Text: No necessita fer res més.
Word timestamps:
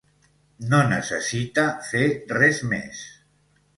No 0.69 0.79
necessita 0.93 1.67
fer 1.91 2.03
res 2.35 2.63
més. 2.73 3.05